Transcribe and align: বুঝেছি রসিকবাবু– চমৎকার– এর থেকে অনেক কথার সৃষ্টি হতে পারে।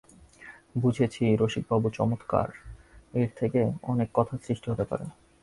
বুঝেছি 0.77 1.23
রসিকবাবু– 1.35 1.93
চমৎকার– 1.93 2.57
এর 3.13 3.29
থেকে 3.35 3.59
অনেক 3.83 4.09
কথার 4.13 4.39
সৃষ্টি 4.47 4.67
হতে 4.71 4.85
পারে। 4.85 5.05